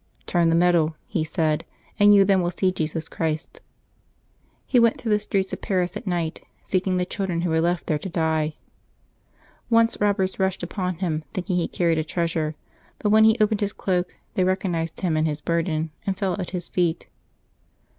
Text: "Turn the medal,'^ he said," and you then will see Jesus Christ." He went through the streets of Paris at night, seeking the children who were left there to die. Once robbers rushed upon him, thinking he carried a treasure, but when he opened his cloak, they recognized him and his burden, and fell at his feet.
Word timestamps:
"Turn 0.25 0.49
the 0.49 0.55
medal,'^ 0.55 0.95
he 1.05 1.23
said," 1.23 1.63
and 1.99 2.11
you 2.11 2.25
then 2.25 2.41
will 2.41 2.49
see 2.49 2.71
Jesus 2.71 3.07
Christ." 3.07 3.61
He 4.65 4.79
went 4.79 4.99
through 4.99 5.11
the 5.11 5.19
streets 5.19 5.53
of 5.53 5.61
Paris 5.61 5.95
at 5.95 6.07
night, 6.07 6.41
seeking 6.63 6.97
the 6.97 7.05
children 7.05 7.41
who 7.41 7.51
were 7.51 7.61
left 7.61 7.85
there 7.85 7.99
to 7.99 8.09
die. 8.09 8.55
Once 9.69 10.01
robbers 10.01 10.39
rushed 10.39 10.63
upon 10.63 10.95
him, 10.95 11.23
thinking 11.35 11.57
he 11.57 11.67
carried 11.67 11.99
a 11.99 12.03
treasure, 12.03 12.55
but 12.97 13.11
when 13.11 13.25
he 13.25 13.37
opened 13.39 13.61
his 13.61 13.73
cloak, 13.73 14.15
they 14.33 14.43
recognized 14.43 15.01
him 15.01 15.15
and 15.15 15.27
his 15.27 15.39
burden, 15.39 15.91
and 16.07 16.17
fell 16.17 16.35
at 16.41 16.49
his 16.49 16.67
feet. 16.67 17.07